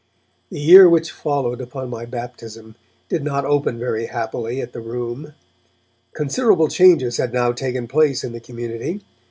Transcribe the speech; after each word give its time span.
The 0.49 0.59
year 0.59 0.89
which 0.89 1.11
followed 1.11 1.61
upon 1.61 1.91
my 1.91 2.05
baptism 2.07 2.73
did 3.07 3.23
not 3.23 3.45
open 3.45 3.77
very 3.77 4.07
happily 4.07 4.59
at 4.59 4.73
the 4.73 4.81
Room. 4.81 5.35
Considerable 6.15 6.69
changes 6.69 7.17
had 7.17 7.31
now 7.33 7.51
taken 7.51 7.87
place 7.87 8.23
in 8.23 8.33
the 8.33 8.39
community. 8.39 9.03